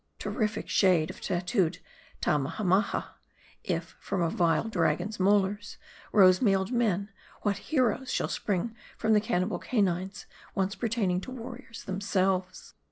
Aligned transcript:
Terrific 0.17 0.67
shade 0.67 1.11
of 1.11 1.21
tattooed 1.21 1.77
Tammahammaha! 2.23 3.09
if, 3.63 3.95
from 3.99 4.23
a 4.23 4.31
vile 4.31 4.63
dragon's 4.67 5.19
molars, 5.19 5.77
rose 6.11 6.41
mailed 6.41 6.71
men, 6.71 7.09
what 7.43 7.57
heroes 7.69 8.11
shall 8.11 8.27
spring 8.27 8.75
from 8.97 9.13
the 9.13 9.21
cannibal 9.21 9.59
canines 9.59 10.25
once 10.55 10.73
pertaining 10.73 11.21
to 11.21 11.29
warriors 11.29 11.83
themselves 11.83 12.73